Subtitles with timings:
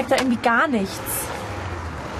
[0.00, 0.98] check da irgendwie gar nichts.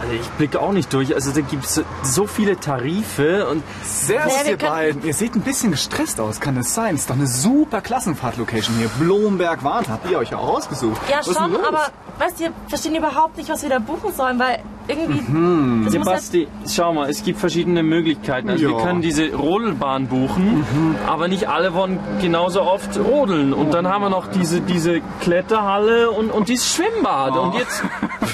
[0.03, 1.14] Also ich blicke auch nicht durch.
[1.14, 5.04] Also da gibt es so viele Tarife und Servus, Naja, ihr beiden.
[5.04, 6.95] Ihr seht ein bisschen gestresst aus, kann es sein?
[6.95, 8.88] Ist doch eine super Klassenfahrt-Location hier.
[8.99, 11.01] Blomberg Wart, habt ihr euch ja auch ausgesucht.
[11.10, 11.88] Ja, Was schon, aber
[12.19, 15.21] weißt du, wir verstehen überhaupt nicht, was wir da buchen sollen, weil irgendwie.
[15.31, 15.85] Mhm.
[15.85, 18.48] Muss halt, Basti, schau mal, es gibt verschiedene Möglichkeiten.
[18.51, 18.84] Also wir Ja.
[18.84, 20.64] können diese Rodelbahn buchen,
[21.06, 23.52] aber nicht alle wollen genauso oft rodeln.
[23.52, 27.37] Und dann haben wir noch diese, diese Kletterhalle und, und dieses Schwimmbad.
[27.37, 27.82] Und jetzt,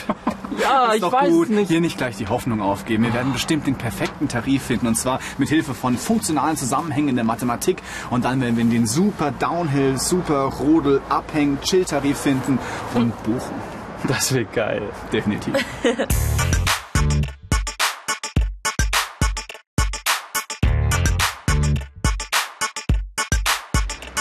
[0.62, 1.68] ja, ist ich doch weiß gut, nicht.
[1.68, 3.04] hier nicht gleich die Hoffnung aufgeben.
[3.04, 7.16] Wir werden bestimmt den perfekten Tarif finden und zwar mit Hilfe von funktionalen Zusammenhängen in
[7.16, 12.58] der Mathematik und dann werden wir den super Downhill, super Rodel, Abhäng, Chill-Tarif finden
[12.94, 13.75] und buchen.
[14.08, 14.82] Das wird geil.
[15.12, 15.54] Definitiv.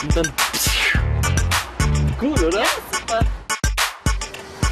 [0.01, 0.31] Und dann,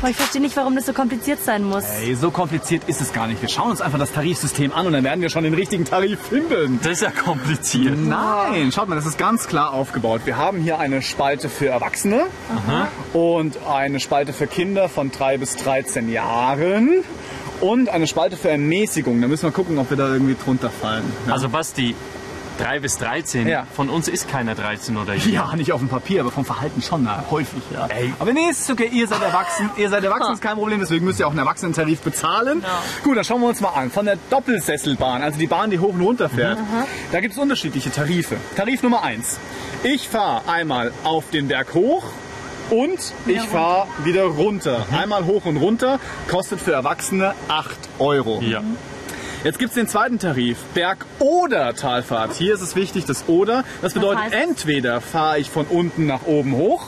[0.04, 1.86] Aber ich verstehe nicht, warum das so kompliziert sein muss.
[2.02, 3.42] Ey, so kompliziert ist es gar nicht.
[3.42, 6.20] Wir schauen uns einfach das Tarifsystem an und dann werden wir schon den richtigen Tarif
[6.20, 6.78] finden.
[6.84, 7.98] Das ist ja kompliziert.
[7.98, 10.24] Nein, schaut mal, das ist ganz klar aufgebaut.
[10.26, 12.26] Wir haben hier eine Spalte für Erwachsene
[13.14, 17.06] und eine Spalte für Kinder von 3 bis 13 Jahren
[17.62, 19.22] und eine Spalte für Ermäßigung.
[19.22, 21.06] Da müssen wir gucken, ob wir da irgendwie drunter fallen.
[21.28, 21.34] Ja.
[21.36, 21.96] Also Basti,
[22.60, 23.66] 3 bis 13, Ja.
[23.76, 25.34] von uns ist keiner 13 oder jünger.
[25.52, 27.62] ja, nicht auf dem Papier, aber vom Verhalten schon na, häufig.
[27.74, 27.88] Ja.
[27.88, 28.14] Ey.
[28.20, 29.70] Aber nee, es ist okay, ihr seid erwachsen.
[29.78, 32.64] Ihr seid erwachsen, ist kein Problem, deswegen müsst ihr auch einen Erwachsenentarif bezahlen.
[33.04, 33.90] Gut, dann schauen wir uns mal an.
[33.92, 36.60] Von der Doppelsesselbahn, also die Bahn, die hoch und runter fährt,
[37.12, 38.38] da gibt es unterschiedliche Tarife.
[38.56, 39.38] Tarif Nummer 1.
[39.84, 42.04] Ich fahre einmal auf den Berg hoch
[42.70, 44.86] und ich fahre wieder runter.
[44.92, 48.42] Einmal hoch und runter, kostet für Erwachsene 8 Euro.
[48.42, 48.62] Ja.
[49.44, 52.34] Jetzt gibt es den zweiten Tarif, Berg- oder Talfahrt.
[52.36, 53.64] Hier ist es wichtig, das oder.
[53.82, 56.86] Das bedeutet, heißt- entweder fahre ich von unten nach oben hoch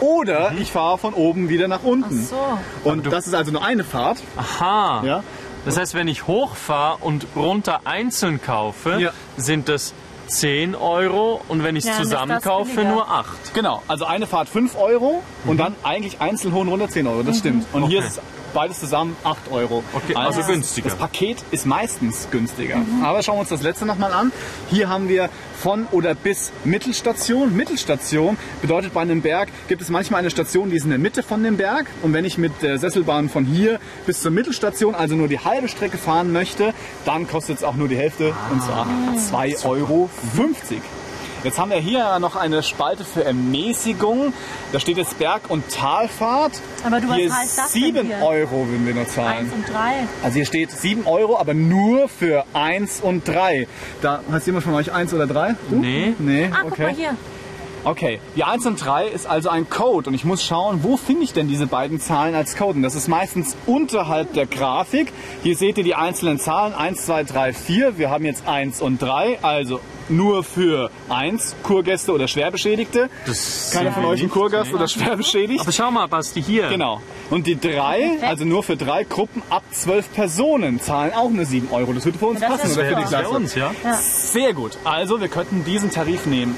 [0.00, 2.26] oder ich fahre von oben wieder nach unten.
[2.34, 2.90] Ach so.
[2.90, 4.18] Und das ist also nur eine Fahrt.
[4.36, 5.02] Aha.
[5.04, 5.22] Ja?
[5.64, 9.10] Das heißt, wenn ich hochfahre und runter einzeln kaufe, Ja.
[9.36, 9.94] sind das
[10.26, 13.52] 10 Euro und wenn ich es Ja, zusammen das kaufe, nur 8.
[13.54, 17.22] Genau, also eine Fahrt 5 Euro und dann eigentlich einzeln hoch und runter 10 Euro.
[17.22, 17.66] Das stimmt.
[17.72, 18.08] Und hier Okay.
[18.08, 18.20] ist es
[18.52, 19.82] beides zusammen 8 Euro.
[19.92, 20.88] Okay, also das- günstiger.
[20.90, 22.82] Das Paket ist meistens günstiger.
[23.02, 24.32] Aber schauen wir uns das letzte nochmal an.
[24.68, 25.28] Hier haben wir
[25.60, 27.54] von oder bis Mittelstation.
[27.56, 31.22] Mittelstation bedeutet bei einem Berg gibt es manchmal eine Station, die ist in der Mitte
[31.22, 31.86] von dem Berg.
[32.02, 35.68] Und wenn ich mit der Sesselbahn von hier bis zur Mittelstation, also nur die halbe
[35.68, 36.72] Strecke fahren möchte,
[37.04, 38.86] dann kostet es auch nur die Hälfte und zwar
[39.16, 40.10] 2,50 Euro.
[41.42, 44.34] Jetzt haben wir hier noch eine Spalte für Ermäßigung.
[44.72, 46.52] Da steht jetzt Berg- und Talfahrt.
[46.84, 48.22] Aber du, was hier heißt das denn 7 hier?
[48.22, 49.38] Euro würden wir nur zahlen.
[49.38, 49.92] Eins und drei.
[50.22, 53.66] Also hier steht 7 Euro, aber nur für 1 und 3.
[54.02, 55.56] Da heißt jemand von euch 1 oder 3?
[55.70, 55.76] Du?
[55.76, 56.12] Nee.
[56.18, 56.94] Nee, Ah, guck mal okay.
[56.96, 57.16] hier.
[57.82, 61.22] Okay, die 1 und 3 ist also ein Code und ich muss schauen, wo finde
[61.24, 62.74] ich denn diese beiden Zahlen als Code?
[62.76, 65.10] Und das ist meistens unterhalb der Grafik.
[65.42, 67.96] Hier seht ihr die einzelnen Zahlen, 1, 2, 3, 4.
[67.96, 73.08] Wir haben jetzt 1 und 3, also nur für 1, Kurgäste oder Schwerbeschädigte.
[73.26, 74.76] Das Keiner von euch ein Kurgast Nee.
[74.76, 75.60] oder schwerbeschädigt?
[75.60, 76.68] Aber schau mal, Basti, hier.
[76.68, 77.00] Genau.
[77.30, 81.68] Und die drei, also nur für drei Gruppen ab zwölf Personen, zahlen auch nur 7
[81.70, 81.92] Euro.
[81.92, 83.28] Das würde für uns Ja, das passen, ist oder für die Klasse?
[83.30, 83.72] uns, ja?
[84.00, 84.76] Sehr gut.
[84.84, 86.56] Also, wir könnten diesen Tarif nehmen.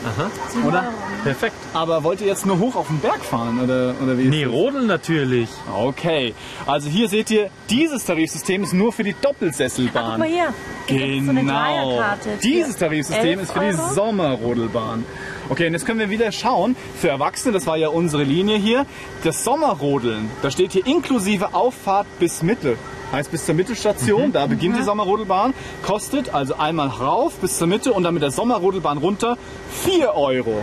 [0.66, 0.88] Oder?
[1.22, 1.54] Perfekt.
[1.74, 3.60] Aber wollt ihr jetzt nur hoch auf den Berg fahren?
[3.62, 4.24] Oder, oder wie?
[4.24, 5.48] Nee, rodeln natürlich.
[5.74, 6.34] Okay.
[6.66, 10.18] Also hier seht ihr, dieses Tarifsystem ist nur für die Ah, guck Doppelsesselbahn.
[10.18, 10.54] mal hier.
[10.88, 11.52] So Genau.
[11.52, 12.30] Dreierkarte.
[12.42, 12.76] Dieses.
[12.76, 13.72] Tarifsystem 11 ist für die.
[13.94, 15.04] Sommerrodelbahn.
[15.48, 16.76] Okay, und jetzt können wir wieder schauen.
[16.98, 18.86] Für Erwachsene, das war ja unsere Linie hier,
[19.24, 22.76] das Sommerrodeln, da steht hier inklusive Auffahrt bis Mitte.
[23.12, 27.92] Heißt bis zur Mittelstation, da beginnt die Sommerrodelbahn, kostet also einmal rauf bis zur Mitte
[27.92, 29.36] und dann mit der Sommerrodelbahn runter
[29.84, 30.62] 4 Euro.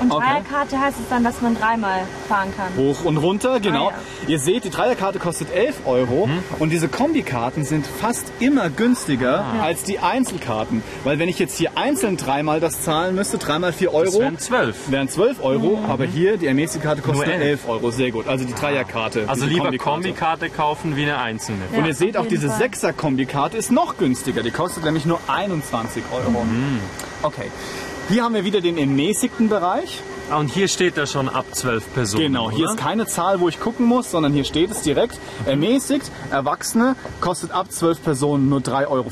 [0.00, 0.24] Und Okay.
[0.26, 2.66] Dreierkarte heißt es dann, dass man dreimal fahren kann.
[2.76, 3.88] Hoch und runter, genau.
[3.90, 3.94] Ah,
[4.26, 6.28] Ihr seht, die Dreierkarte kostet 11 Euro
[6.58, 10.82] und diese Kombikarten sind fast immer günstiger als die Einzelkarten.
[11.04, 14.38] Weil wenn ich jetzt hier einzeln dreimal das zahlen müsste, dreimal 4 Euro, Das wären
[14.38, 14.76] 12.
[14.90, 17.60] wären 12 Euro, aber hier die Ermäßigkarte kostet Nur nur 11.
[17.64, 17.90] 11 Euro.
[17.90, 18.28] Sehr gut.
[18.28, 19.24] Also die Dreierkarte.
[19.28, 19.90] Also lieber Kombikarte.
[19.90, 21.62] Kombikarte kaufen wie eine einzelne.
[21.72, 22.58] Und Ja, ihr seht auch, diese Fall.
[22.68, 24.42] 6er-Kombikarte ist noch günstiger.
[24.42, 26.44] Die kostet nämlich nur 21 Euro.
[27.22, 27.50] Okay.
[28.08, 30.02] Hier haben wir wieder den ermäßigten Bereich.
[30.30, 32.22] Ah, Und hier steht da schon ab 12 Personen.
[32.24, 32.74] Genau, hier oder?
[32.74, 35.18] ist keine Zahl, wo ich gucken muss, sondern hier steht es direkt.
[35.46, 39.10] Ermäßigt, Erwachsene kostet ab 12 Personen nur 3,50 Euro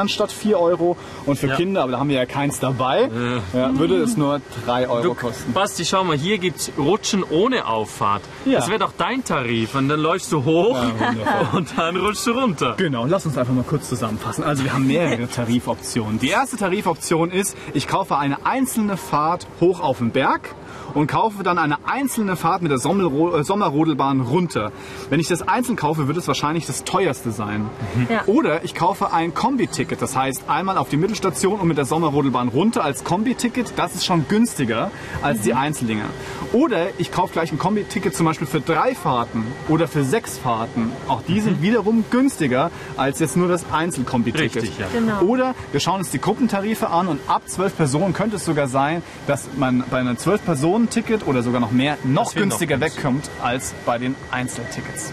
[0.00, 0.96] anstatt 4 Euro.
[1.26, 1.56] Und für Ja.
[1.56, 3.10] Kinder, aber da haben wir ja keins dabei,
[3.52, 5.52] ja, würde es nur 3 Euro Du, kosten.
[5.52, 8.22] Basti, schau mal, hier gibt's Rutschen ohne Auffahrt.
[8.44, 8.58] Ja.
[8.60, 9.74] Das wäre doch dein Tarif.
[9.74, 12.74] Und dann läufst du hoch Ja, und dann rutschst du runter.
[12.78, 14.44] Genau, lass uns einfach mal kurz zusammenfassen.
[14.44, 16.18] Also wir haben mehrere Tarifoptionen.
[16.18, 20.54] Die erste Tarifoption ist, ich kaufe eine einzelne Fahrt hoch auf den Berg Tag
[20.94, 24.72] und kaufe dann eine einzelne Fahrt mit der äh, Sommerrodelbahn runter.
[25.10, 27.68] Wenn ich das einzeln kaufe, wird es wahrscheinlich das teuerste sein.
[27.94, 28.06] Mhm.
[28.10, 28.22] Ja.
[28.26, 32.48] Oder ich kaufe ein Kombi-Ticket, das heißt einmal auf die Mittelstation und mit der Sommerrodelbahn
[32.48, 33.74] runter als Kombi-Ticket.
[33.76, 34.90] Das ist schon günstiger
[35.22, 35.42] als mhm.
[35.42, 36.06] die Einzeldinger.
[36.52, 40.90] Oder ich kaufe gleich ein Kombi-Ticket zum Beispiel für drei Fahrten oder für sechs Fahrten.
[41.06, 41.42] Auch die mhm.
[41.42, 44.62] sind wiederum günstiger als jetzt nur das Einzelkombi-Ticket.
[44.62, 44.86] Richtig, ja.
[44.92, 45.20] genau.
[45.22, 49.02] Oder wir schauen uns die Gruppentarife an und ab zwölf Personen könnte es sogar sein,
[49.26, 53.96] dass man bei einer 12 Zwölf-Personen-Ticket oder sogar noch mehr noch günstiger wegkommt als bei
[53.96, 55.10] den Einzeltickets.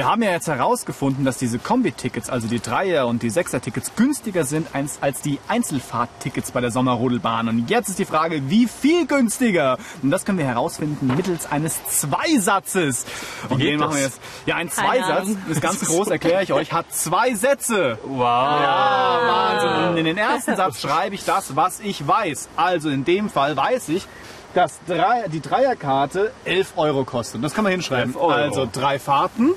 [0.00, 4.44] Wir haben ja jetzt herausgefunden, dass diese Kombi-Tickets, also die Dreier- und die Sechser-Tickets, günstiger
[4.46, 7.48] sind als, die Einzelfahrttickets bei der Sommerrodelbahn.
[7.48, 9.76] Und jetzt ist die Frage, wie viel günstiger?
[10.02, 13.04] Und das können wir herausfinden mittels eines Zweisatzes.
[13.50, 14.22] Und geht den machen wir jetzt.
[14.46, 15.38] Ja, ein Keine Zweisatz, Ahnung.
[15.50, 17.98] ist ganz groß, erkläre ich euch, hat zwei Sätze.
[18.02, 18.20] Wow.
[18.20, 19.88] Ja, Wahnsinn.
[19.90, 22.48] Und in den ersten Satz schreibe ich das, was ich weiß.
[22.56, 24.06] Also in dem Fall weiß ich,
[24.54, 27.34] dass drei, die Dreierkarte 11 Euro kostet.
[27.34, 28.14] Und das kann man hinschreiben.
[28.14, 28.32] 11 Euro.
[28.32, 29.50] Also drei Fahrten.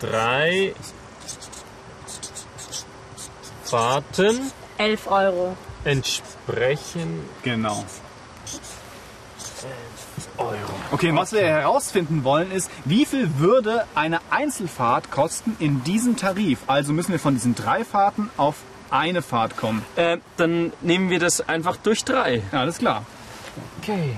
[0.00, 0.74] Drei
[3.64, 5.56] Fahrten 11 Euro.
[5.84, 7.84] entsprechen Genau.
[10.38, 10.56] Euro.
[10.90, 16.60] Okay, was wir herausfinden wollen ist, wie viel würde eine Einzelfahrt kosten in diesem Tarif?
[16.66, 18.56] Also müssen wir von diesen drei Fahrten auf
[18.90, 19.84] eine Fahrt kommen.
[19.96, 22.42] Äh, dann nehmen wir das einfach durch drei.
[22.52, 23.04] Ja, alles klar.
[23.80, 24.16] Okay.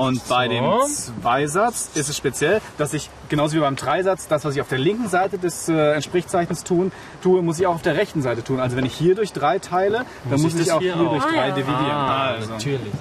[0.00, 0.50] Und bei So.
[0.52, 4.68] dem Zweisatz ist es speziell, dass ich genauso wie beim Dreisatz, das, was ich auf
[4.68, 6.90] der linken Seite des äh, Entsprichzeichens tun,
[7.22, 8.60] tue, muss ich auch auf der rechten Seite tun.
[8.60, 11.06] Also wenn ich hier durch drei teile, dann Muss muss ich ich, auch hier hier
[11.06, 11.10] auch?
[11.12, 11.54] durch Ah, drei ja.
[11.54, 11.90] dividieren.
[11.90, 12.50] Ah, also.
[12.52, 12.92] natürlich.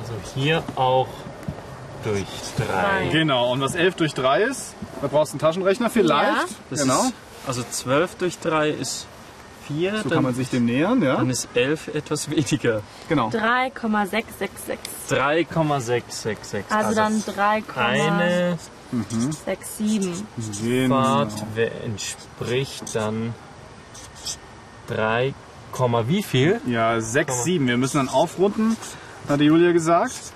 [0.00, 1.08] Also hier auch
[2.04, 2.24] durch
[2.56, 3.08] drei.
[3.12, 6.46] Genau, und was 11 durch 3 ist, da brauchst du einen Taschenrechner vielleicht.
[6.70, 7.02] Das genau.
[7.02, 7.12] ist,
[7.46, 9.06] also 12 durch 3 ist
[9.76, 11.16] 4, so dann, kann man sich dem nähern, ja.
[11.16, 12.82] dann ist 11 etwas weniger.
[13.08, 13.30] Genau.
[13.30, 14.78] 3,666.
[15.08, 16.64] 3,666.
[16.68, 17.76] Also, dann 3,67.
[17.76, 18.58] eine
[20.62, 21.02] Genau.
[21.02, 21.32] Fahrt
[21.84, 23.34] entspricht dann
[24.88, 25.34] 3,
[25.72, 26.60] Komma wie viel?
[26.66, 27.66] Ja, 6, 7.
[27.68, 28.76] Wir müssen dann aufrunden,
[29.28, 30.32] hat die Julia gesagt.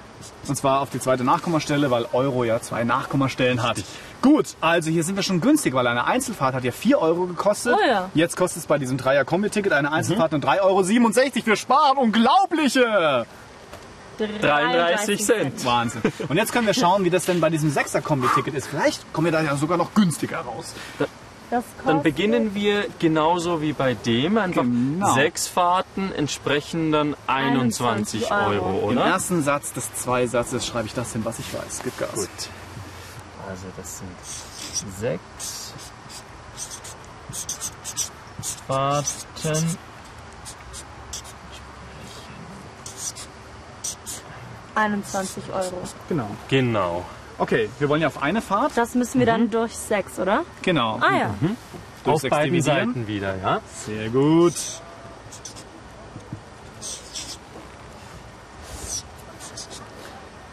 [0.46, 3.82] Und zwar auf die zweite Nachkommastelle, weil Euro ja zwei Nachkommastellen hat.
[4.22, 7.76] Gut, also hier sind wir schon günstig, weil eine Einzelfahrt hat ja 4 Euro gekostet.
[7.76, 8.10] Oh ja.
[8.14, 11.46] Jetzt kostet es bei diesem Dreier-Kombi-Ticket eine Einzelfahrt nur 3,67 Euro.
[11.46, 13.26] Wir sparen unglaubliche!
[14.18, 15.64] 33 Cent.
[15.64, 16.02] Wahnsinn.
[16.28, 18.66] Und jetzt können wir schauen, wie das denn bei diesem Sechser-Kombi-Ticket ist.
[18.68, 20.72] Vielleicht kommen wir da ja sogar noch günstiger raus.
[21.54, 24.38] Das Dann beginnen wir genauso wie bei dem.
[24.38, 25.14] Einfach Genau.
[25.14, 28.66] sechs Fahrten entsprechen dann 21 21 Euro.
[28.66, 29.06] Euro, Im oder?
[29.06, 31.82] ersten Satz des Zweisatzes schreibe ich das hin, was ich weiß.
[31.84, 32.12] Gib Gas.
[32.14, 32.28] Gut.
[33.48, 35.74] Also das sind sechs
[38.66, 39.78] Fahrten.
[44.74, 45.82] 21 Euro.
[46.08, 46.28] Genau.
[46.48, 47.04] Genau.
[47.38, 48.72] Okay, wir wollen ja auf eine Fahrt.
[48.76, 50.44] Das müssen wir dann durch 6, oder?
[50.62, 50.98] Genau.
[51.00, 51.34] Ah ja.
[52.04, 52.88] Durch Auf sechs beiden dividieren.
[52.88, 53.60] Seiten wieder, ja?
[53.86, 54.54] Sehr gut.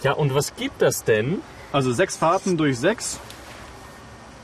[0.01, 1.41] Ja, und was gibt das denn?
[1.71, 3.19] Also sechs Fahrten durch sechs.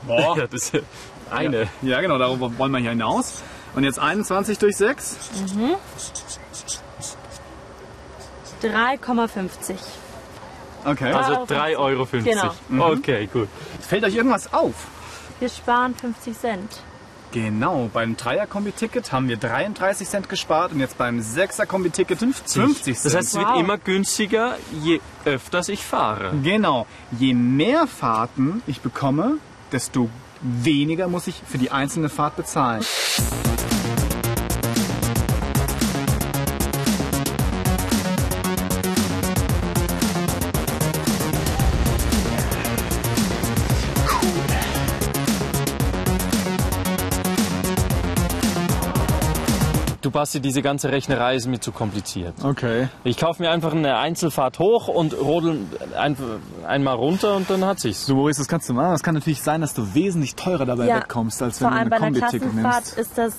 [0.08, 0.82] Ja, das ist
[1.28, 1.66] eine.
[1.82, 3.42] Ja, genau, darauf wollen wir hier hinaus.
[3.74, 5.16] Und jetzt 21 durch 6.
[8.62, 9.74] 3,50.
[10.84, 11.12] Okay.
[11.12, 12.06] Also 3,50 3,50 Euro.
[12.68, 12.92] Genau.
[12.92, 13.48] Okay, gut.
[13.80, 14.74] Fällt euch irgendwas auf?
[15.40, 16.82] Wir sparen 50 Cent.
[17.30, 23.04] Genau, beim Dreier-Kombi-Ticket haben wir 33 Cent gespart und jetzt beim Sechser-Kombi-Ticket 50 Cent.
[23.04, 23.60] Das heißt, es wird Wow.
[23.60, 26.32] immer günstiger, je öfters ich fahre.
[26.42, 26.86] genau,
[27.18, 29.36] je mehr Fahrten ich bekomme,
[29.72, 30.08] desto
[30.40, 32.82] weniger muss ich für die einzelne Fahrt bezahlen.
[50.18, 52.34] Basti, diese ganze Rechnerei ist mir zu kompliziert.
[52.42, 52.88] Okay.
[53.04, 55.60] Ich kaufe mir einfach eine Einzelfahrt hoch und rodel
[55.96, 56.16] ein,
[56.66, 58.04] einmal runter und dann hat sich's.
[58.06, 58.90] Du Maurice, das kannst du machen.
[58.90, 61.78] Das kann natürlich sein, dass du wesentlich teurer dabei Ja, wegkommst, als Vor wenn du
[61.78, 62.98] allem eine bei einer Kombi-Ticket Klassenfahrt nimmst.
[62.98, 63.34] ist das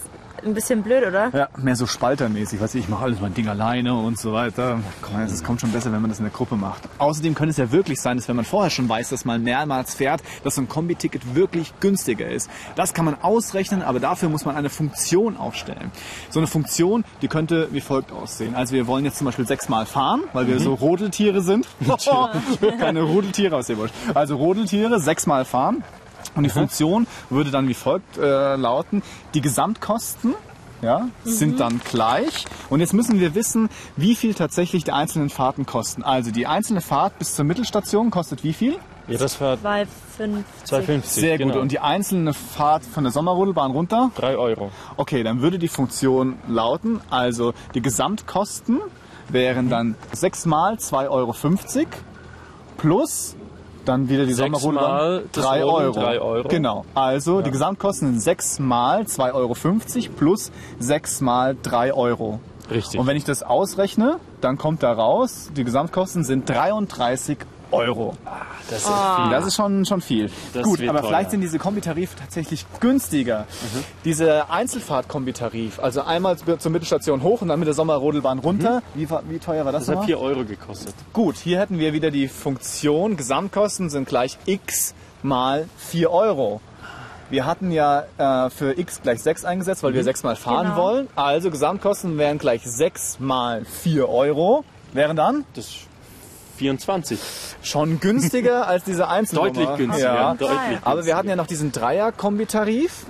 [0.45, 1.29] ein bisschen blöd, oder?
[1.33, 2.61] Ja, mehr so spaltermäßig.
[2.61, 4.79] Weißt du, ich mache alles mein Ding alleine und so weiter.
[5.01, 6.83] Komm, Es kommt schon besser, wenn man das in der Gruppe macht.
[6.97, 9.95] Außerdem könnte es ja wirklich sein, dass wenn man vorher schon weiß, dass man mehrmals
[9.95, 12.49] fährt, dass so ein Kombi-Ticket wirklich günstiger ist.
[12.75, 15.91] Das kann man ausrechnen, aber dafür muss man eine Funktion aufstellen.
[16.29, 18.55] So eine Funktion, die könnte wie folgt aussehen.
[18.55, 21.67] Also wir wollen jetzt zum Beispiel sechsmal fahren, weil wir so Rodeltiere sind.
[22.79, 23.91] Keine Rudeltiere aus dem Busch.
[24.13, 25.83] Also Rodeltiere, sechsmal fahren.
[26.35, 30.35] Und die Funktion würde dann wie folgt äh, lauten, die Gesamtkosten
[30.81, 32.45] ja, sind dann gleich.
[32.69, 36.03] Und jetzt müssen wir wissen, wie viel tatsächlich die einzelnen Fahrten kosten.
[36.03, 38.77] Also die einzelne Fahrt bis zur Mittelstation kostet wie viel?
[39.07, 39.87] Ja, das war 2,50.
[40.67, 41.01] 2,50.
[41.03, 41.47] Sehr gut.
[41.47, 41.61] Genau.
[41.61, 44.11] Und die einzelne Fahrt von der Sommerrodelbahn runter?
[44.15, 44.71] 3 Euro.
[44.97, 48.79] Okay, dann würde die Funktion lauten, also die Gesamtkosten
[49.27, 51.35] wären dann 6 mal 2,50 Euro
[52.77, 53.35] plus
[53.89, 55.99] dann wieder die Sommerrodelbahn mal das 3 Rodeln, Euro.
[55.99, 56.47] drei Euro.
[56.47, 59.55] Genau, also die Gesamtkosten sind 6 mal 2,50 Euro
[60.15, 62.39] plus 6 mal 3 Euro.
[62.71, 62.99] Richtig.
[62.99, 67.39] Und wenn ich das ausrechne, dann kommt da raus, die Gesamtkosten sind 33
[67.71, 68.15] Euro.
[68.69, 69.29] das ist viel.
[69.31, 70.31] Das ist schon, schon viel.
[70.53, 71.07] Das Gut, aber teuer.
[71.09, 73.45] vielleicht sind diese Kombitarife tatsächlich günstiger.
[74.05, 78.81] Diese Einzelfahrt-Kombitarif, also einmal zur Mittelstation hoch und dann mit der Sommerrodelbahn runter.
[78.95, 80.07] Wie, war- wie teuer war das, Das hat nochmal?
[80.07, 80.93] 4 Euro gekostet.
[81.13, 86.61] Gut, hier hätten wir wieder die Funktion, Gesamtkosten sind gleich x mal 4 Euro.
[87.29, 90.77] Wir hatten ja äh, für x gleich 6 eingesetzt, weil wir 6 mal fahren Genau.
[90.77, 91.07] wollen.
[91.15, 94.63] Also Gesamtkosten wären gleich 6 mal 4 Euro.
[94.93, 95.75] Wären dann Das ist
[96.59, 97.19] 24.
[97.63, 99.47] schon günstiger als diese Einzelnummer.
[99.51, 100.13] Deutlich günstiger.
[100.13, 100.33] Ja.
[100.35, 100.87] Deutlich günstiger.
[100.87, 103.05] Aber wir hatten ja noch diesen Dreier-Kombitarif.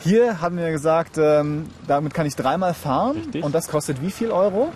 [0.00, 3.16] Hier haben wir gesagt, ähm, damit kann ich dreimal fahren.
[3.18, 3.44] Richtig.
[3.44, 4.72] Und das kostet wie viel Euro?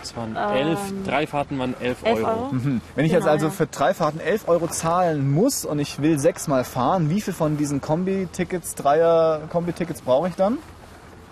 [0.00, 2.28] Das waren 11, drei Fahrten waren 11 11 Euro.
[2.28, 2.50] Euro.
[2.94, 3.52] Wenn ich jetzt Genau, also ja.
[3.52, 7.56] für drei Fahrten 11 Euro zahlen muss und ich will sechsmal fahren, wie viel von
[7.56, 10.58] diesen Kombi-Tickets, Dreier-Kombi-Tickets brauche ich dann?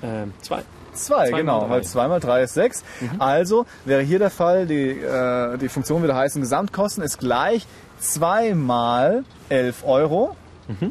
[0.03, 0.63] Ähm, zwei.
[0.97, 1.71] Zwei, Zwei genau, mal drei.
[1.75, 2.85] weil zwei mal drei ist sechs.
[3.19, 7.67] Also wäre hier der Fall, die, äh, die Funktion würde heißen, Gesamtkosten ist gleich
[8.01, 10.37] zwei mal 11 Euro.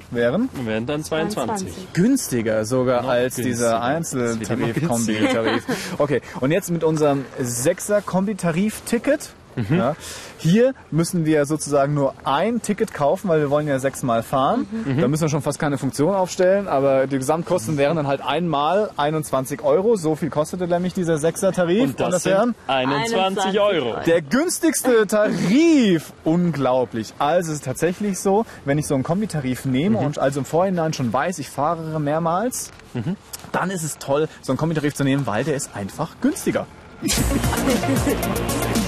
[0.10, 1.68] Wären Und werden dann 22.
[1.94, 3.50] günstiger sogar Noch als günstiger.
[3.50, 4.88] dieser Einzeltarif.
[4.88, 5.64] Kombitarif.
[5.98, 9.32] Okay, und jetzt mit unserem Sechser Kombitarif-Ticket.
[9.56, 9.78] Mhm.
[9.78, 9.96] Ja,
[10.38, 14.68] hier müssen wir sozusagen nur ein Ticket kaufen, weil wir wollen ja sechsmal fahren.
[14.86, 15.02] Mhm.
[15.02, 18.90] Da müssen wir schon fast keine Funktion aufstellen, aber die Gesamtkosten wären dann halt einmal
[18.98, 19.96] 21 Euro.
[19.96, 21.84] So viel kostete nämlich dieser Sechser-Tarif.
[21.90, 22.56] Und das sind Herren.
[22.68, 23.66] 21 21 Euro.
[23.92, 24.04] Euro.
[24.06, 26.14] Der günstigste Tarif.
[26.24, 27.14] Unglaublich.
[27.20, 30.06] Also es ist tatsächlich so, wenn ich so einen Kombitarif nehme Mhm.
[30.06, 33.16] und also im Vorhinein schon weiß, ich fahre mehrmals, Mhm.
[33.52, 36.68] dann ist es toll, so einen Kombitarif zu nehmen, weil der ist einfach günstiger.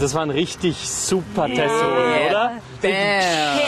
[0.00, 2.52] Das waren richtig super Tessonen, oder?
[2.78, 3.22] Okay,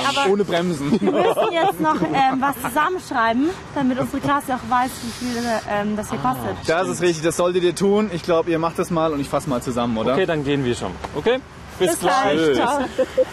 [0.09, 0.99] aber Ohne Bremsen.
[0.99, 5.95] wir müssen jetzt noch ähm, was zusammenschreiben, damit unsere Klasse auch weiß, wie viel ähm,
[5.97, 6.57] das hier kostet.
[6.67, 8.11] Das ist richtig, das solltet ihr tun.
[8.15, 10.15] Ich glaube, ihr macht das mal und ich fasse mal zusammen, oder?
[10.15, 10.93] Okay, dann gehen wir schon.
[11.15, 11.39] Okay?
[11.87, 12.61] Bis, gleich.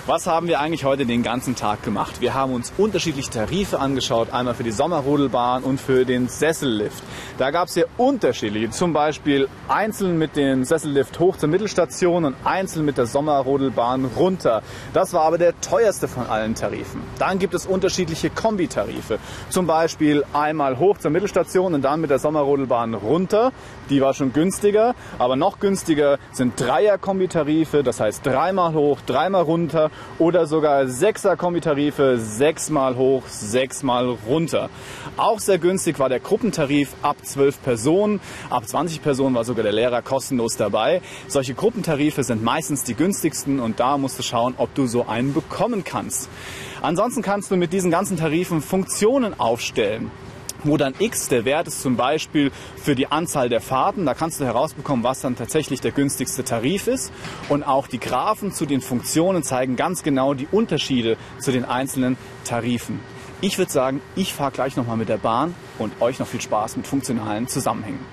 [0.07, 2.19] Was haben wir eigentlich heute den ganzen Tag gemacht?
[2.19, 7.03] Wir haben uns unterschiedliche Tarife angeschaut, einmal für die Sommerrodelbahn und für den Sessellift.
[7.37, 12.35] Da gab es hier unterschiedliche, zum Beispiel einzeln mit dem Sessellift hoch zur Mittelstation und
[12.43, 14.63] einzeln mit der Sommerrodelbahn runter.
[14.93, 17.01] Das war aber der teuerste von allen Tarifen.
[17.19, 22.19] Dann gibt es unterschiedliche Kombitarife, zum Beispiel einmal hoch zur Mittelstation und dann mit der
[22.19, 23.51] Sommerrodelbahn runter.
[23.89, 29.91] Die war schon günstiger, aber noch günstiger sind Dreier-Kombitarife, das heißt dreimal hoch, dreimal runter
[30.17, 34.69] oder sogar Sechser-Kombitarife, sechsmal hoch, sechsmal runter.
[35.17, 39.73] Auch sehr günstig war der Gruppentarif ab 12 Personen, ab 20 Personen war sogar der
[39.73, 41.01] Lehrer kostenlos dabei.
[41.27, 45.33] Solche Gruppentarife sind meistens die günstigsten und da musst du schauen, ob du so einen
[45.33, 46.29] bekommen kannst.
[46.81, 50.11] Ansonsten kannst du mit diesen ganzen Tarifen Funktionen aufstellen
[50.63, 54.05] wo dann x der Wert ist zum Beispiel für die Anzahl der Fahrten.
[54.05, 57.11] Da kannst du herausbekommen, was dann tatsächlich der günstigste Tarif ist.
[57.49, 62.17] Und auch die Graphen zu den Funktionen zeigen ganz genau die Unterschiede zu den einzelnen
[62.45, 62.99] Tarifen.
[63.41, 66.75] Ich würde sagen, ich fahre gleich nochmal mit der Bahn und euch noch viel Spaß
[66.75, 68.05] mit funktionalen Zusammenhängen.